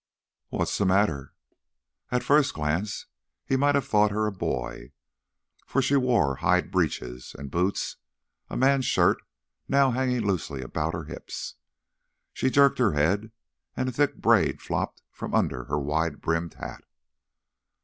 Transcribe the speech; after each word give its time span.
"What's 0.49 0.79
the 0.79 0.85
matter?" 0.87 1.35
At 2.09 2.23
first 2.23 2.55
glance 2.55 3.05
he 3.45 3.55
might 3.55 3.75
have 3.75 3.87
thought 3.87 4.09
her 4.09 4.25
a 4.25 4.31
boy, 4.31 4.93
for 5.67 5.79
she 5.79 5.95
wore 5.95 6.37
hide 6.37 6.71
breeches 6.71 7.35
and 7.37 7.51
boots, 7.51 7.97
a 8.49 8.57
man's 8.57 8.85
shirt 8.87 9.21
now 9.67 9.91
hanging 9.91 10.25
loosely 10.25 10.63
about 10.63 10.93
her 10.95 11.03
hips. 11.03 11.53
She 12.33 12.49
jerked 12.49 12.79
her 12.79 12.93
head, 12.93 13.31
and 13.77 13.89
a 13.89 13.91
thick 13.91 14.15
braid 14.15 14.59
flopped 14.59 15.03
from 15.11 15.35
under 15.35 15.65
her 15.65 15.77
wide 15.77 16.19
brimmed 16.19 16.55
hat. 16.55 16.83